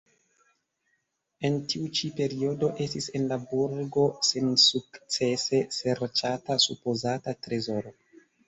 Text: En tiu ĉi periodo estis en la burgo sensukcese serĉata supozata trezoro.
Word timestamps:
En 1.49 1.57
tiu 1.73 1.89
ĉi 1.99 2.09
periodo 2.21 2.71
estis 2.87 3.09
en 3.19 3.27
la 3.33 3.39
burgo 3.53 4.07
sensukcese 4.31 5.63
serĉata 5.79 6.61
supozata 6.67 7.39
trezoro. 7.47 7.97